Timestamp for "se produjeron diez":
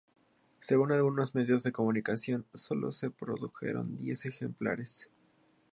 2.91-4.25